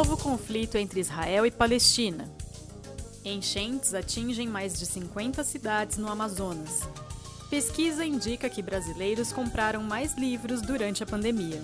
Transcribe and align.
Novo 0.00 0.16
conflito 0.16 0.78
entre 0.78 0.98
Israel 0.98 1.44
e 1.44 1.50
Palestina. 1.50 2.26
Enchentes 3.22 3.92
atingem 3.92 4.48
mais 4.48 4.78
de 4.78 4.86
50 4.86 5.44
cidades 5.44 5.98
no 5.98 6.08
Amazonas. 6.08 6.88
Pesquisa 7.50 8.02
indica 8.02 8.48
que 8.48 8.62
brasileiros 8.62 9.30
compraram 9.30 9.82
mais 9.82 10.14
livros 10.14 10.62
durante 10.62 11.02
a 11.02 11.06
pandemia. 11.06 11.62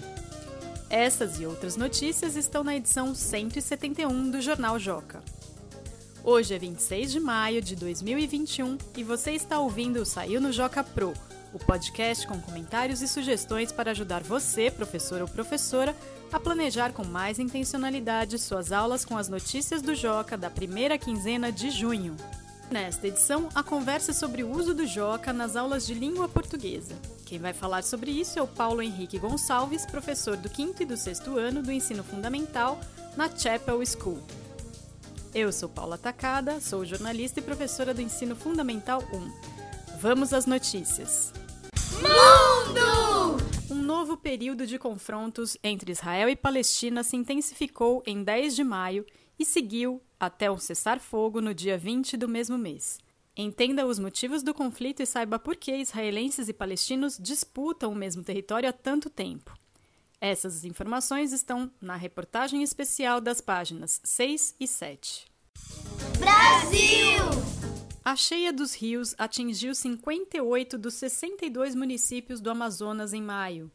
Essas 0.90 1.40
e 1.40 1.46
outras 1.46 1.78
notícias 1.78 2.36
estão 2.36 2.62
na 2.62 2.76
edição 2.76 3.14
171 3.14 4.30
do 4.30 4.42
Jornal 4.42 4.78
Joca. 4.78 5.22
Hoje 6.22 6.54
é 6.54 6.58
26 6.58 7.12
de 7.12 7.20
maio 7.20 7.62
de 7.62 7.74
2021 7.74 8.76
e 8.98 9.02
você 9.02 9.30
está 9.30 9.58
ouvindo 9.60 10.02
o 10.02 10.04
Saiu 10.04 10.42
no 10.42 10.52
Joca 10.52 10.84
Pro, 10.84 11.14
o 11.56 11.58
podcast 11.58 12.26
com 12.26 12.38
comentários 12.38 13.00
e 13.00 13.08
sugestões 13.08 13.72
para 13.72 13.90
ajudar 13.92 14.22
você, 14.22 14.70
professor 14.70 15.22
ou 15.22 15.26
professora, 15.26 15.96
a 16.30 16.38
planejar 16.38 16.92
com 16.92 17.02
mais 17.02 17.38
intencionalidade 17.38 18.38
suas 18.38 18.72
aulas 18.72 19.06
com 19.06 19.16
as 19.16 19.30
notícias 19.30 19.80
do 19.80 19.94
Joca 19.94 20.36
da 20.36 20.50
primeira 20.50 20.98
quinzena 20.98 21.50
de 21.50 21.70
junho. 21.70 22.14
Nesta 22.70 23.08
edição, 23.08 23.48
a 23.54 23.62
conversa 23.62 24.12
sobre 24.12 24.42
o 24.42 24.50
uso 24.50 24.74
do 24.74 24.86
Joca 24.86 25.32
nas 25.32 25.56
aulas 25.56 25.86
de 25.86 25.94
língua 25.94 26.28
portuguesa. 26.28 26.94
Quem 27.24 27.38
vai 27.38 27.54
falar 27.54 27.82
sobre 27.82 28.10
isso 28.10 28.38
é 28.38 28.42
o 28.42 28.46
Paulo 28.46 28.82
Henrique 28.82 29.18
Gonçalves, 29.18 29.86
professor 29.86 30.36
do 30.36 30.50
quinto 30.50 30.82
e 30.82 30.86
do 30.86 30.96
sexto 30.96 31.38
ano 31.38 31.62
do 31.62 31.72
ensino 31.72 32.04
fundamental 32.04 32.78
na 33.16 33.34
Chapel 33.34 33.80
School. 33.86 34.22
Eu 35.34 35.50
sou 35.50 35.70
Paula 35.70 35.96
Tacada, 35.96 36.60
sou 36.60 36.84
jornalista 36.84 37.40
e 37.40 37.42
professora 37.42 37.94
do 37.94 38.02
Ensino 38.02 38.36
Fundamental 38.36 39.02
1. 39.10 39.56
Vamos 39.98 40.34
às 40.34 40.44
notícias. 40.44 41.32
Mundo! 42.02 43.36
Um 43.70 43.82
novo 43.82 44.16
período 44.16 44.66
de 44.66 44.78
confrontos 44.78 45.56
entre 45.62 45.92
Israel 45.92 46.28
e 46.28 46.36
Palestina 46.36 47.02
se 47.02 47.16
intensificou 47.16 48.02
em 48.06 48.22
10 48.22 48.56
de 48.56 48.64
maio 48.64 49.04
e 49.38 49.44
seguiu 49.44 50.02
até 50.18 50.50
um 50.50 50.58
cessar-fogo 50.58 51.40
no 51.40 51.54
dia 51.54 51.76
20 51.76 52.16
do 52.16 52.28
mesmo 52.28 52.56
mês. 52.56 52.98
Entenda 53.36 53.86
os 53.86 53.98
motivos 53.98 54.42
do 54.42 54.54
conflito 54.54 55.02
e 55.02 55.06
saiba 55.06 55.38
por 55.38 55.56
que 55.56 55.76
israelenses 55.76 56.48
e 56.48 56.54
palestinos 56.54 57.18
disputam 57.20 57.92
o 57.92 57.96
mesmo 57.96 58.22
território 58.22 58.68
há 58.68 58.72
tanto 58.72 59.10
tempo. 59.10 59.52
Essas 60.18 60.64
informações 60.64 61.32
estão 61.32 61.70
na 61.80 61.96
reportagem 61.96 62.62
especial 62.62 63.20
das 63.20 63.40
páginas 63.40 64.00
6 64.02 64.56
e 64.58 64.66
7. 64.66 65.26
Brasil! 66.18 67.55
A 68.08 68.14
cheia 68.14 68.52
dos 68.52 68.72
rios 68.72 69.16
atingiu 69.18 69.74
58 69.74 70.78
dos 70.78 70.94
62 70.94 71.74
municípios 71.74 72.40
do 72.40 72.48
Amazonas 72.48 73.12
em 73.12 73.20
maio. 73.20 73.68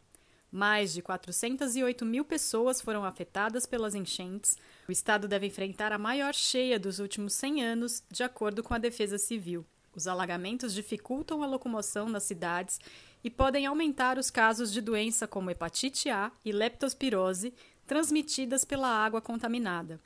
Mais 0.50 0.94
de 0.94 1.02
408 1.02 2.06
mil 2.06 2.24
pessoas 2.24 2.80
foram 2.80 3.04
afetadas 3.04 3.66
pelas 3.66 3.94
enchentes. 3.94 4.56
O 4.88 4.92
estado 4.94 5.28
deve 5.28 5.48
enfrentar 5.48 5.92
a 5.92 5.98
maior 5.98 6.34
cheia 6.34 6.80
dos 6.80 7.00
últimos 7.00 7.34
100 7.34 7.62
anos, 7.62 8.04
de 8.09 8.24
acordo 8.24 8.64
com 8.64 8.74
a 8.74 8.78
Defesa 8.78 9.18
Civil. 9.18 9.66
Os 9.94 10.08
alagamentos 10.08 10.74
dificultam 10.74 11.44
a 11.44 11.46
locomoção 11.46 12.08
nas 12.08 12.24
cidades 12.24 12.80
e 13.22 13.30
podem 13.30 13.66
aumentar 13.66 14.18
os 14.18 14.32
casos 14.32 14.72
de 14.72 14.80
doença 14.80 15.28
como 15.28 15.52
hepatite 15.52 16.09
A 16.09 16.32
e 16.46 16.54
leptospirose 16.54 17.54
transmitidas 17.86 18.64
pela 18.64 18.88
água 18.88 19.20
contaminada. 19.20 20.00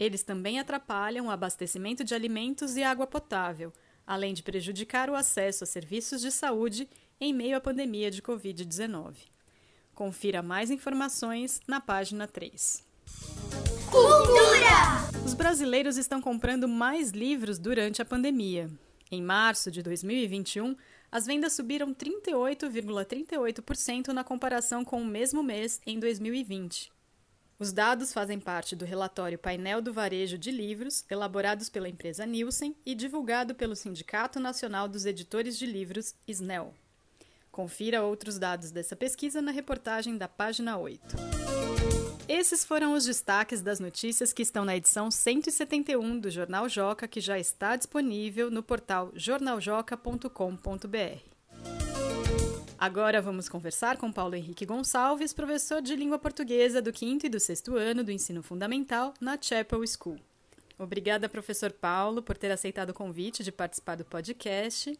Eles 0.00 0.22
também 0.22 0.58
atrapalham 0.58 1.26
o 1.26 1.30
abastecimento 1.30 2.02
de 2.02 2.14
alimentos 2.14 2.74
e 2.74 2.82
água 2.82 3.06
potável, 3.06 3.70
além 4.06 4.32
de 4.32 4.42
prejudicar 4.42 5.10
o 5.10 5.14
acesso 5.14 5.62
a 5.62 5.66
serviços 5.66 6.22
de 6.22 6.32
saúde 6.32 6.88
em 7.20 7.34
meio 7.34 7.58
à 7.58 7.60
pandemia 7.60 8.10
de 8.10 8.22
Covid-19. 8.22 9.14
Confira 9.94 10.40
mais 10.40 10.70
informações 10.70 11.60
na 11.68 11.82
página 11.82 12.26
3. 12.26 12.82
Cultura! 13.90 15.10
Os 15.22 15.34
brasileiros 15.34 15.98
estão 15.98 16.22
comprando 16.22 16.66
mais 16.66 17.10
livros 17.10 17.58
durante 17.58 18.00
a 18.00 18.06
pandemia. 18.06 18.70
Em 19.10 19.20
março 19.20 19.70
de 19.70 19.82
2021, 19.82 20.74
as 21.12 21.26
vendas 21.26 21.52
subiram 21.52 21.92
38,38% 21.92 24.08
na 24.08 24.24
comparação 24.24 24.82
com 24.82 25.02
o 25.02 25.06
mesmo 25.06 25.42
mês 25.42 25.78
em 25.84 26.00
2020. 26.00 26.90
Os 27.60 27.72
dados 27.74 28.10
fazem 28.10 28.40
parte 28.40 28.74
do 28.74 28.86
relatório 28.86 29.38
Painel 29.38 29.82
do 29.82 29.92
Varejo 29.92 30.38
de 30.38 30.50
Livros, 30.50 31.04
elaborados 31.10 31.68
pela 31.68 31.90
empresa 31.90 32.24
Nielsen 32.24 32.74
e 32.86 32.94
divulgado 32.94 33.54
pelo 33.54 33.76
Sindicato 33.76 34.40
Nacional 34.40 34.88
dos 34.88 35.04
Editores 35.04 35.58
de 35.58 35.66
Livros, 35.66 36.14
SNEL. 36.26 36.72
Confira 37.52 38.02
outros 38.02 38.38
dados 38.38 38.70
dessa 38.70 38.96
pesquisa 38.96 39.42
na 39.42 39.52
reportagem 39.52 40.16
da 40.16 40.26
página 40.26 40.78
8. 40.78 41.16
Esses 42.26 42.64
foram 42.64 42.94
os 42.94 43.04
destaques 43.04 43.60
das 43.60 43.78
notícias 43.78 44.32
que 44.32 44.40
estão 44.40 44.64
na 44.64 44.74
edição 44.74 45.10
171 45.10 46.18
do 46.18 46.30
Jornal 46.30 46.66
Joca, 46.66 47.06
que 47.06 47.20
já 47.20 47.38
está 47.38 47.76
disponível 47.76 48.50
no 48.50 48.62
portal 48.62 49.12
jornaljoca.com.br. 49.14 51.39
Agora 52.80 53.20
vamos 53.20 53.46
conversar 53.46 53.98
com 53.98 54.10
Paulo 54.10 54.34
Henrique 54.34 54.64
Gonçalves, 54.64 55.34
professor 55.34 55.82
de 55.82 55.94
língua 55.94 56.18
portuguesa 56.18 56.80
do 56.80 56.90
quinto 56.90 57.26
e 57.26 57.28
do 57.28 57.38
sexto 57.38 57.76
ano 57.76 58.02
do 58.02 58.10
ensino 58.10 58.42
fundamental 58.42 59.12
na 59.20 59.36
Chapel 59.38 59.86
School. 59.86 60.16
Obrigada, 60.78 61.28
professor 61.28 61.72
Paulo, 61.72 62.22
por 62.22 62.38
ter 62.38 62.50
aceitado 62.50 62.88
o 62.88 62.94
convite 62.94 63.44
de 63.44 63.52
participar 63.52 63.96
do 63.96 64.04
podcast. 64.06 64.98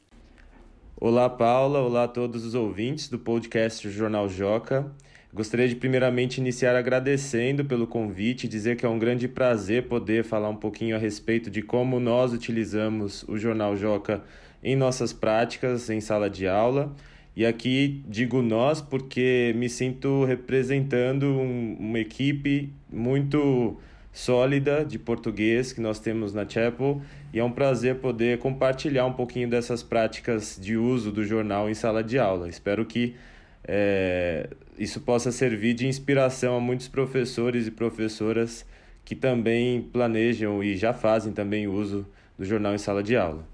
Olá, 0.95 1.31
Paula. 1.31 1.79
Olá 1.79 2.05
a 2.05 2.09
todos 2.09 2.45
os 2.45 2.55
ouvintes 2.55 3.09
do 3.09 3.19
podcast 3.19 3.89
Jornal 3.89 4.29
Joca. 4.29 4.93
Gostaria 5.33 5.67
de 5.67 5.75
primeiramente 5.75 6.37
iniciar 6.37 6.77
agradecendo 6.77 7.65
pelo 7.65 7.87
convite 7.87 8.45
e 8.45 8.49
dizer 8.49 8.77
que 8.77 8.85
é 8.85 8.91
um 8.91 8.99
grande 8.99 9.27
prazer 9.27 9.89
poder 9.89 10.23
falar 10.23 10.51
um 10.51 10.57
pouquinho 10.57 10.97
a 10.97 10.99
respeito 10.99 11.51
de 11.51 11.63
como 11.63 11.99
nós 11.99 12.35
utilizamos 12.35 13.23
o 13.23 13.39
Jornal 13.39 13.75
Joca 13.75 14.23
em 14.63 14.77
nossas 14.77 15.15
práticas 15.15 15.89
em 15.89 16.03
sala 16.03 16.29
de 16.29 16.47
aula. 16.47 16.95
E 17.37 17.47
aqui 17.47 18.03
digo 18.09 18.43
nós 18.43 18.81
porque 18.81 19.55
me 19.57 19.69
sinto 19.69 20.25
representando 20.25 21.25
um, 21.27 21.77
uma 21.79 21.99
equipe 21.99 22.73
muito 22.93 23.79
sólida 24.13 24.85
de 24.85 24.99
português 24.99 25.73
que 25.73 25.81
nós 25.81 26.01
temos 26.01 26.35
na 26.35 26.49
Chapel 26.49 27.01
e 27.33 27.39
é 27.39 27.45
um 27.45 27.53
prazer 27.53 27.97
poder 27.97 28.39
compartilhar 28.39 29.07
um 29.07 29.13
pouquinho 29.13 29.49
dessas 29.49 29.83
práticas 29.83 30.59
de 30.61 30.77
uso 30.77 31.13
do 31.13 31.25
jornal 31.25 31.71
em 31.71 31.75
sala 31.75 32.03
de 32.03 32.19
aula. 32.19 32.49
Espero 32.49 32.85
que 32.85 33.15
é, 33.63 34.51
isso 34.77 35.01
possa 35.01 35.31
servir 35.31 35.75
de 35.75 35.87
inspiração 35.87 36.57
a 36.57 36.61
muitos 36.61 36.89
professores 36.89 37.67
e 37.67 37.71
professoras 37.71 38.67
que 39.05 39.15
também 39.15 39.81
planejam 39.81 40.63
e 40.63 40.77
já 40.77 40.93
fazem 40.93 41.33
também 41.33 41.69
uso 41.69 42.07
do 42.37 42.45
jornal 42.45 42.75
em 42.75 42.79
sala 42.79 43.03
de 43.03 43.17
aula. 43.17 43.47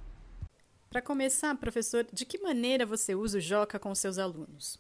Para 0.97 1.03
começar, 1.03 1.55
professor, 1.57 2.07
de 2.11 2.25
que 2.25 2.39
maneira 2.39 2.87
você 2.87 3.15
usa 3.15 3.37
o 3.37 3.41
Joca 3.41 3.79
com 3.79 3.95
seus 3.95 4.17
alunos? 4.17 4.79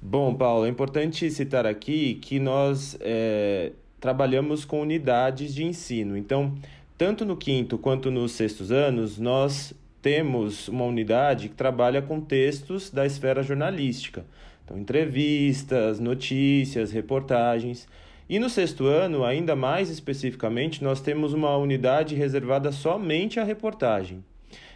Bom, 0.00 0.34
Paulo, 0.34 0.64
é 0.64 0.68
importante 0.70 1.30
citar 1.30 1.66
aqui 1.66 2.14
que 2.14 2.40
nós 2.40 2.96
é, 3.02 3.72
trabalhamos 4.00 4.64
com 4.64 4.80
unidades 4.80 5.54
de 5.54 5.62
ensino. 5.62 6.16
Então, 6.16 6.56
tanto 6.96 7.26
no 7.26 7.36
quinto 7.36 7.76
quanto 7.76 8.10
nos 8.10 8.32
sextos 8.32 8.72
anos, 8.72 9.18
nós 9.18 9.74
temos 10.00 10.68
uma 10.68 10.86
unidade 10.86 11.50
que 11.50 11.54
trabalha 11.54 12.00
com 12.00 12.18
textos 12.18 12.88
da 12.88 13.04
esfera 13.04 13.42
jornalística. 13.42 14.24
Então, 14.64 14.78
entrevistas, 14.78 16.00
notícias, 16.00 16.92
reportagens. 16.92 17.86
E 18.26 18.38
no 18.38 18.48
sexto 18.48 18.86
ano, 18.86 19.22
ainda 19.22 19.54
mais 19.54 19.90
especificamente, 19.90 20.82
nós 20.82 21.02
temos 21.02 21.34
uma 21.34 21.54
unidade 21.58 22.14
reservada 22.14 22.72
somente 22.72 23.38
à 23.38 23.44
reportagem. 23.44 24.24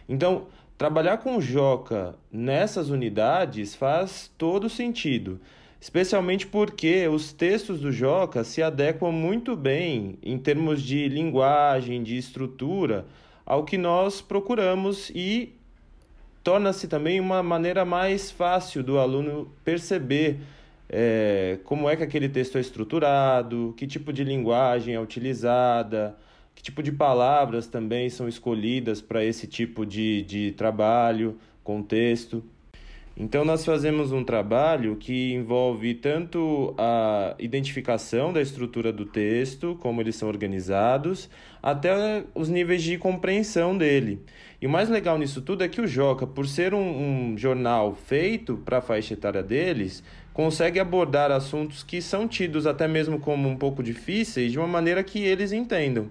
Então, 0.07 0.47
trabalhar 0.77 1.17
com 1.17 1.41
Joca 1.41 2.15
nessas 2.31 2.89
unidades 2.89 3.75
faz 3.75 4.31
todo 4.37 4.69
sentido, 4.69 5.39
especialmente 5.79 6.45
porque 6.45 7.07
os 7.07 7.33
textos 7.33 7.79
do 7.79 7.91
Joca 7.91 8.43
se 8.43 8.61
adequam 8.61 9.11
muito 9.11 9.55
bem 9.55 10.17
em 10.21 10.37
termos 10.37 10.81
de 10.81 11.07
linguagem, 11.07 12.03
de 12.03 12.17
estrutura 12.17 13.05
ao 13.45 13.63
que 13.63 13.77
nós 13.77 14.21
procuramos 14.21 15.09
e 15.11 15.53
torna-se 16.43 16.87
também 16.87 17.19
uma 17.19 17.41
maneira 17.41 17.83
mais 17.83 18.29
fácil 18.29 18.83
do 18.83 18.99
aluno 18.99 19.51
perceber 19.63 20.39
é, 20.89 21.57
como 21.63 21.89
é 21.89 21.95
que 21.95 22.03
aquele 22.03 22.29
texto 22.29 22.57
é 22.57 22.61
estruturado, 22.61 23.73
que 23.75 23.87
tipo 23.87 24.13
de 24.13 24.23
linguagem 24.23 24.93
é 24.93 24.99
utilizada, 24.99 26.15
que 26.55 26.63
tipo 26.63 26.81
de 26.81 26.91
palavras 26.91 27.67
também 27.67 28.09
são 28.09 28.27
escolhidas 28.27 29.01
para 29.01 29.23
esse 29.23 29.45
tipo 29.45 29.85
de, 29.85 30.23
de 30.23 30.51
trabalho, 30.53 31.37
contexto. 31.63 32.43
Então, 33.17 33.45
nós 33.45 33.63
fazemos 33.63 34.11
um 34.11 34.25
trabalho 34.25 34.97
que 34.97 35.33
envolve 35.33 35.93
tanto 35.93 36.75
a 36.77 37.33
identificação 37.39 38.33
da 38.33 38.41
estrutura 38.41 38.91
do 38.91 39.05
texto, 39.05 39.77
como 39.79 40.01
eles 40.01 40.17
são 40.17 40.27
organizados, 40.27 41.29
até 41.63 42.25
os 42.35 42.49
níveis 42.49 42.83
de 42.83 42.97
compreensão 42.97 43.77
dele. 43.77 44.21
E 44.61 44.67
o 44.67 44.69
mais 44.69 44.89
legal 44.89 45.17
nisso 45.17 45.41
tudo 45.41 45.63
é 45.63 45.69
que 45.69 45.79
o 45.79 45.87
Joca, 45.87 46.27
por 46.27 46.45
ser 46.45 46.73
um, 46.73 47.31
um 47.31 47.37
jornal 47.37 47.95
feito 47.95 48.57
para 48.57 48.79
a 48.79 48.81
faixa 48.81 49.13
etária 49.13 49.41
deles, 49.41 50.03
consegue 50.33 50.77
abordar 50.77 51.31
assuntos 51.31 51.83
que 51.83 52.01
são 52.01 52.27
tidos 52.27 52.67
até 52.67 52.85
mesmo 52.85 53.17
como 53.17 53.47
um 53.47 53.55
pouco 53.55 53.81
difíceis 53.81 54.51
de 54.51 54.59
uma 54.59 54.67
maneira 54.67 55.01
que 55.01 55.19
eles 55.19 55.53
entendam. 55.53 56.09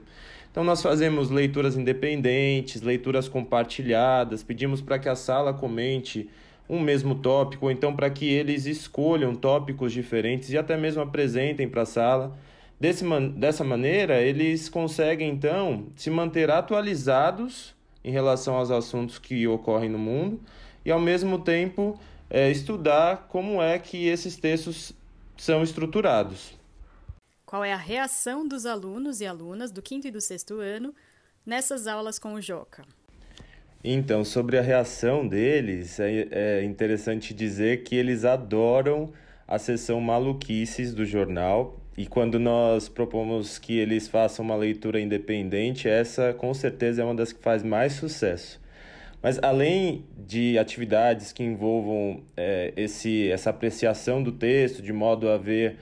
Então, 0.55 0.63
nós 0.63 0.81
fazemos 0.81 1.31
leituras 1.31 1.77
independentes, 1.77 2.81
leituras 2.81 3.29
compartilhadas, 3.29 4.45
pedimos 4.45 4.81
para 4.81 5.01
que 5.01 5.09
a 5.09 5.17
sala 5.17 5.53
comente 5.53 6.31
um 6.71 6.79
mesmo 6.79 7.17
tópico, 7.17 7.67
ou 7.67 7.73
então 7.73 7.93
para 7.93 8.09
que 8.09 8.27
eles 8.27 8.65
escolham 8.65 9.35
tópicos 9.35 9.93
diferentes 9.93 10.51
e 10.51 10.57
até 10.57 10.77
mesmo 10.77 11.03
apresentem 11.03 11.69
para 11.69 11.83
a 11.83 11.87
sala. 11.87 12.39
Desse, 12.79 13.05
dessa 13.31 13.65
maneira, 13.65 14.23
eles 14.23 14.69
conseguem 14.69 15.29
então 15.29 15.87
se 15.97 16.09
manter 16.09 16.49
atualizados 16.49 17.75
em 18.05 18.13
relação 18.13 18.55
aos 18.55 18.71
assuntos 18.71 19.19
que 19.19 19.49
ocorrem 19.49 19.91
no 19.91 19.99
mundo 19.99 20.41
e, 20.85 20.91
ao 20.93 21.01
mesmo 21.01 21.41
tempo, 21.41 21.99
é, 22.31 22.49
estudar 22.49 23.27
como 23.29 23.61
é 23.61 23.77
que 23.77 24.07
esses 24.07 24.37
textos 24.37 24.93
são 25.37 25.65
estruturados. 25.65 26.55
Qual 27.55 27.65
é 27.65 27.73
a 27.73 27.77
reação 27.77 28.49
dos 28.49 28.67
alunos 28.67 29.21
e 29.21 29.27
alunas 29.27 29.71
do 29.71 29.81
quinto 29.81 30.09
e 30.09 30.11
do 30.11 30.21
sexto 30.21 30.55
ano 30.55 30.93
nessas 31.47 31.87
aulas 31.87 32.19
com 32.19 32.35
o 32.35 32.41
Joca? 32.41 32.83
Então, 33.85 34.25
sobre 34.25 34.59
a 34.59 34.61
reação 34.61 35.25
deles, 35.25 36.01
é, 36.01 36.27
é 36.33 36.65
interessante 36.65 37.33
dizer 37.33 37.85
que 37.85 37.95
eles 37.95 38.25
adoram 38.25 39.13
a 39.47 39.57
sessão 39.57 40.01
Maluquices 40.01 40.93
do 40.93 41.05
jornal. 41.05 41.79
E 41.97 42.07
quando 42.07 42.41
nós 42.41 42.89
propomos 42.89 43.57
que 43.57 43.79
eles 43.79 44.09
façam 44.09 44.45
uma 44.45 44.57
leitura 44.57 45.01
independente, 45.01 45.89
essa 45.89 46.35
com 46.35 46.53
certeza 46.53 47.03
é 47.03 47.05
uma 47.05 47.15
das 47.15 47.33
que 47.33 47.41
faz 47.41 47.63
mais 47.63 47.93
sucesso. 47.93 48.61
Mas 49.23 49.39
além 49.41 50.05
de 50.19 50.59
atividades 50.59 51.31
que 51.31 51.45
envolvam 51.45 52.21
é, 52.37 52.73
esse, 52.77 53.31
essa 53.31 53.51
apreciação 53.51 54.21
do 54.25 54.33
texto, 54.33 54.83
de 54.83 54.93
modo 54.93 55.29
a 55.29 55.39
ver 55.39 55.79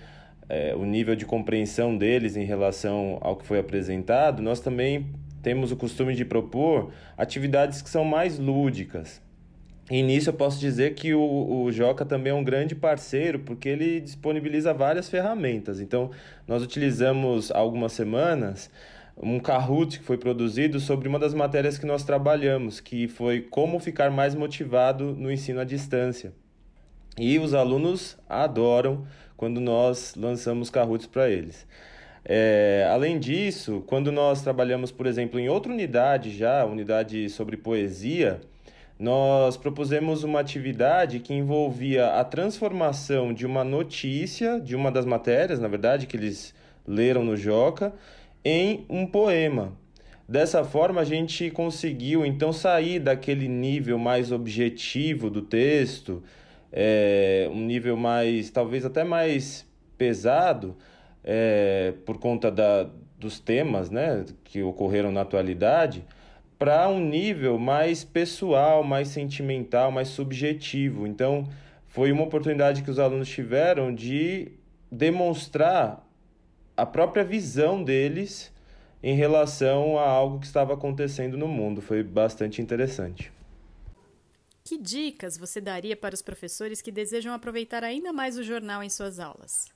é, 0.53 0.75
o 0.77 0.85
nível 0.85 1.17
de 1.17 1.25
compreensão 1.25 1.97
deles 1.97 2.37
em 2.37 2.45
relação 2.45 3.17
ao 3.23 3.37
que 3.37 3.47
foi 3.47 3.59
apresentado, 3.59 4.43
nós 4.43 4.61
também 4.61 5.07
temos 5.43 5.73
o 5.73 5.77
costume 5.77 6.15
de 6.15 6.27
propor 6.27 6.93
atividades 7.17 7.81
que 7.81 7.89
são 7.89 8.05
mais 8.05 8.39
lúdicas. 8.39 9.23
E 9.91 10.03
nisso 10.03 10.29
eu 10.29 10.35
posso 10.35 10.61
dizer 10.61 10.95
que 10.95 11.15
o, 11.15 11.63
o 11.63 11.73
Joca 11.73 12.05
também 12.05 12.33
é 12.33 12.35
um 12.35 12.45
grande 12.45 12.75
parceiro, 12.75 13.39
porque 13.39 13.67
ele 13.67 13.99
disponibiliza 14.03 14.75
várias 14.75 15.09
ferramentas. 15.09 15.81
Então, 15.81 16.11
nós 16.47 16.63
utilizamos 16.63 17.51
há 17.51 17.57
algumas 17.57 17.93
semanas 17.93 18.71
um 19.17 19.41
Kahoot 19.41 20.01
que 20.01 20.05
foi 20.05 20.19
produzido 20.19 20.79
sobre 20.81 21.09
uma 21.09 21.19
das 21.19 21.33
matérias 21.33 21.79
que 21.79 21.87
nós 21.87 22.05
trabalhamos, 22.05 22.79
que 22.79 23.09
foi 23.09 23.41
como 23.41 23.81
ficar 23.81 24.11
mais 24.11 24.35
motivado 24.35 25.15
no 25.15 25.33
ensino 25.33 25.61
à 25.61 25.65
distância. 25.65 26.35
E 27.19 27.39
os 27.39 27.55
alunos 27.55 28.19
adoram 28.29 29.07
quando 29.43 29.61
nós 29.61 30.15
lançamos 30.17 30.71
Kahoots 30.71 31.09
para 31.09 31.29
eles. 31.29 31.67
É, 32.25 32.89
além 32.93 33.19
disso, 33.19 33.83
quando 33.89 34.13
nós 34.13 34.41
trabalhamos, 34.41 34.93
por 34.93 35.05
exemplo, 35.05 35.41
em 35.41 35.49
outra 35.49 35.73
unidade 35.73 36.31
já, 36.31 36.65
unidade 36.65 37.29
sobre 37.29 37.57
poesia, 37.57 38.41
nós 38.97 39.57
propusemos 39.57 40.23
uma 40.23 40.39
atividade 40.39 41.19
que 41.19 41.35
envolvia 41.35 42.21
a 42.21 42.23
transformação 42.23 43.35
de 43.35 43.45
uma 43.45 43.65
notícia, 43.65 44.61
de 44.61 44.77
uma 44.77 44.93
das 44.93 45.05
matérias, 45.05 45.59
na 45.59 45.67
verdade, 45.67 46.07
que 46.07 46.17
eles 46.17 46.55
leram 46.87 47.25
no 47.25 47.37
Joca, 47.37 47.93
em 48.45 48.87
um 48.89 49.05
poema. 49.05 49.73
Dessa 50.29 50.63
forma, 50.63 51.01
a 51.01 51.05
gente 51.05 51.51
conseguiu 51.51 52.25
então 52.25 52.53
sair 52.53 53.01
daquele 53.01 53.49
nível 53.49 53.99
mais 53.99 54.31
objetivo 54.31 55.29
do 55.29 55.43
texto, 55.43 56.23
é, 56.73 57.49
um 57.53 57.61
nível 57.61 57.97
mais, 57.97 58.51
talvez 58.51 58.85
até 58.85 59.05
mais 59.05 59.67
pesado, 59.99 60.77
é, 61.23 61.93
por 62.07 62.19
conta 62.19 62.51
da, 62.51 62.89
dos 63.19 63.39
temas 63.39 63.91
né, 63.91 64.25
que 64.43 64.63
ocorreram 64.63 65.13
na 65.13 65.21
atualidade, 65.21 66.05
para 66.59 66.89
um 66.89 67.01
nível 67.01 67.59
mais 67.59 68.05
pessoal, 68.05 68.83
mais 68.83 69.09
sentimental, 69.09 69.91
mais 69.91 70.09
subjetivo. 70.09 71.07
Então, 71.07 71.49
foi 71.89 72.11
uma 72.13 72.23
oportunidade 72.23 72.83
que 72.83 72.91
os 72.91 72.99
alunos 72.99 73.29
tiveram 73.29 73.95
de 73.95 74.53
demonstrar 74.91 76.07
a 76.77 76.87
própria 76.87 77.25
visão 77.25 77.83
deles 77.83 78.53
em 79.03 79.15
relação 79.17 79.99
a 79.99 80.09
algo 80.09 80.39
que 80.39 80.47
estava 80.47 80.75
acontecendo 80.75 81.37
no 81.37 81.49
mundo. 81.49 81.83
Foi 81.83 82.03
bastante 82.03 82.63
interessante. 82.63 83.33
Que 84.73 84.79
dicas 84.79 85.37
você 85.37 85.61
daria 85.61 85.95
para 85.95 86.15
os 86.15 86.23
professores 86.23 86.81
que 86.81 86.91
desejam 86.91 87.35
aproveitar 87.35 87.85
ainda 87.85 88.11
mais 88.11 88.39
o 88.39 88.43
jornal 88.43 88.83
em 88.83 88.89
suas 88.89 89.21
aulas? 89.21 89.67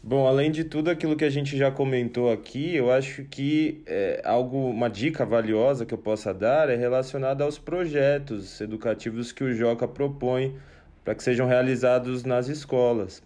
Bom, 0.00 0.24
além 0.24 0.52
de 0.52 0.62
tudo 0.62 0.88
aquilo 0.88 1.16
que 1.16 1.24
a 1.24 1.30
gente 1.30 1.56
já 1.56 1.68
comentou 1.68 2.30
aqui, 2.30 2.76
eu 2.76 2.92
acho 2.92 3.24
que 3.24 3.82
é, 3.84 4.22
algo, 4.24 4.70
uma 4.70 4.88
dica 4.88 5.26
valiosa 5.26 5.84
que 5.84 5.92
eu 5.92 5.98
possa 5.98 6.32
dar 6.32 6.70
é 6.70 6.76
relacionada 6.76 7.42
aos 7.42 7.58
projetos 7.58 8.60
educativos 8.60 9.32
que 9.32 9.42
o 9.42 9.52
Joca 9.52 9.88
propõe 9.88 10.56
para 11.04 11.16
que 11.16 11.24
sejam 11.24 11.48
realizados 11.48 12.22
nas 12.22 12.46
escolas. 12.46 13.20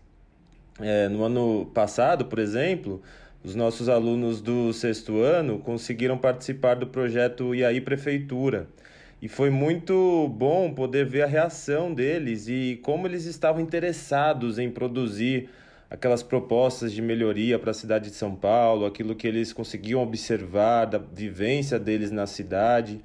É, 0.81 1.07
no 1.07 1.23
ano 1.23 1.67
passado, 1.75 2.25
por 2.25 2.39
exemplo, 2.39 3.03
os 3.45 3.55
nossos 3.55 3.91
alunos 3.91 4.41
do 4.41 4.73
sexto 4.73 5.21
ano 5.21 5.59
conseguiram 5.59 6.17
participar 6.17 6.77
do 6.77 6.87
projeto 6.87 7.53
aí 7.53 7.79
Prefeitura. 7.79 8.67
E 9.21 9.29
foi 9.29 9.49
muito 9.49 10.29
bom 10.37 10.73
poder 10.75 11.07
ver 11.07 11.23
a 11.23 11.27
reação 11.27 11.95
deles 11.95 12.49
e 12.49 12.79
como 12.83 13.07
eles 13.07 13.25
estavam 13.25 13.63
interessados 13.63 14.59
em 14.59 14.71
produzir 14.71 15.49
aquelas 15.89 16.23
propostas 16.23 16.93
de 16.93 17.01
melhoria 17.01 17.59
para 17.59 17.71
a 17.71 17.75
cidade 17.75 18.11
de 18.11 18.17
São 18.17 18.35
Paulo, 18.35 18.85
aquilo 18.85 19.15
que 19.15 19.27
eles 19.27 19.53
conseguiam 19.53 20.03
observar 20.03 20.85
da 20.85 20.99
vivência 20.99 21.79
deles 21.79 22.11
na 22.11 22.27
cidade. 22.27 23.01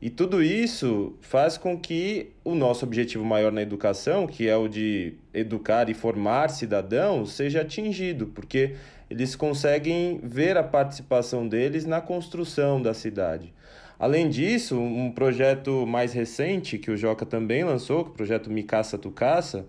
E 0.00 0.08
tudo 0.08 0.42
isso 0.42 1.14
faz 1.20 1.58
com 1.58 1.78
que 1.78 2.30
o 2.42 2.54
nosso 2.54 2.86
objetivo 2.86 3.22
maior 3.22 3.52
na 3.52 3.60
educação, 3.60 4.26
que 4.26 4.48
é 4.48 4.56
o 4.56 4.66
de 4.66 5.14
educar 5.34 5.90
e 5.90 5.94
formar 5.94 6.48
cidadãos, 6.48 7.32
seja 7.32 7.60
atingido, 7.60 8.28
porque 8.28 8.76
eles 9.10 9.36
conseguem 9.36 10.18
ver 10.22 10.56
a 10.56 10.62
participação 10.62 11.46
deles 11.46 11.84
na 11.84 12.00
construção 12.00 12.80
da 12.80 12.94
cidade. 12.94 13.52
Além 14.00 14.30
disso, 14.30 14.80
um 14.80 15.12
projeto 15.12 15.86
mais 15.86 16.14
recente 16.14 16.78
que 16.78 16.90
o 16.90 16.96
Joca 16.96 17.26
também 17.26 17.62
lançou, 17.62 18.00
o 18.00 18.04
projeto 18.06 18.50
Me 18.50 18.62
Caça 18.62 18.96
Tu 18.96 19.10
Caça, 19.10 19.66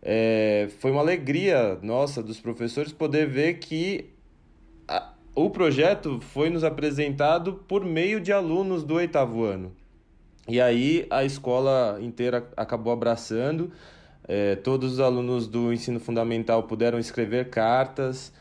é, 0.00 0.68
foi 0.78 0.92
uma 0.92 1.00
alegria 1.00 1.76
nossa 1.82 2.22
dos 2.22 2.38
professores 2.38 2.92
poder 2.92 3.26
ver 3.26 3.54
que 3.54 4.12
a, 4.86 5.12
o 5.34 5.50
projeto 5.50 6.20
foi 6.20 6.50
nos 6.50 6.62
apresentado 6.62 7.54
por 7.66 7.84
meio 7.84 8.20
de 8.20 8.32
alunos 8.32 8.84
do 8.84 8.94
oitavo 8.94 9.42
ano. 9.42 9.72
E 10.46 10.60
aí 10.60 11.04
a 11.10 11.24
escola 11.24 11.98
inteira 12.00 12.48
acabou 12.56 12.92
abraçando, 12.92 13.72
é, 14.28 14.54
todos 14.54 14.92
os 14.92 15.00
alunos 15.00 15.48
do 15.48 15.72
ensino 15.72 15.98
fundamental 15.98 16.62
puderam 16.62 16.96
escrever 16.96 17.50
cartas. 17.50 18.32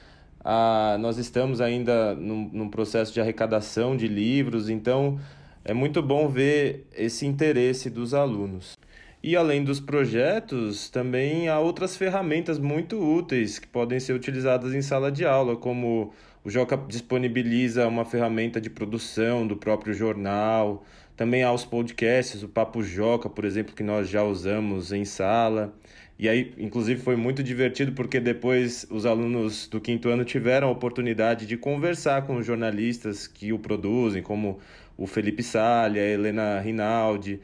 Ah, 0.44 0.98
nós 1.00 1.18
estamos 1.18 1.62
ainda 1.62 2.14
num, 2.16 2.50
num 2.52 2.70
processo 2.70 3.14
de 3.14 3.22
arrecadação 3.22 3.96
de 3.96 4.08
livros, 4.08 4.70
então 4.70 5.20
é 5.64 5.74
muito 5.74 6.02
bom 6.02 6.28
ver 6.28 6.86
esse 6.96 7.26
interesse 7.26 7.90
dos 7.90 8.14
alunos. 8.14 8.78
E 9.22 9.38
além 9.38 9.64
dos 9.64 9.80
projetos, 9.80 10.90
também 10.90 11.48
há 11.48 11.58
outras 11.58 11.96
ferramentas 11.96 12.60
muito 12.60 13.00
úteis 13.00 13.58
que 13.58 13.68
podem 13.68 13.98
ser 13.98 14.12
utilizadas 14.12 14.74
em 14.74 14.82
sala 14.82 15.10
de 15.10 15.26
aula, 15.26 15.56
como 15.56 16.12
o 16.44 16.50
Joca 16.50 16.76
disponibiliza 16.76 17.88
uma 17.88 18.04
ferramenta 18.04 18.60
de 18.60 18.70
produção 18.70 19.48
do 19.48 19.56
próprio 19.56 19.94
jornal, 19.94 20.84
também 21.16 21.44
há 21.44 21.52
os 21.52 21.64
podcasts, 21.64 22.42
o 22.44 22.50
Papo 22.50 22.82
Joca, 22.82 23.30
por 23.30 23.46
exemplo, 23.46 23.76
que 23.76 23.84
nós 23.84 24.10
já 24.10 24.24
usamos 24.24 24.92
em 24.92 25.06
sala. 25.06 25.74
E 26.18 26.28
aí, 26.30 26.54
inclusive, 26.58 27.02
foi 27.02 27.16
muito 27.16 27.44
divertido 27.44 27.92
porque 27.92 28.20
depois 28.20 28.86
os 28.90 29.06
alunos 29.06 29.68
do 29.68 29.80
quinto 29.82 30.10
ano 30.10 30.24
tiveram 30.26 30.68
a 30.68 30.72
oportunidade 30.72 31.46
de 31.46 31.58
conversar 31.58 32.26
com 32.26 32.38
os 32.38 32.46
jornalistas 32.46 33.28
que 33.28 33.54
o 33.54 33.60
produzem, 33.60 34.24
como 34.24 34.60
o 34.98 35.06
Felipe 35.06 35.44
Salha, 35.44 36.02
a 36.02 36.06
Helena 36.06 36.60
Rinaldi. 36.60 37.40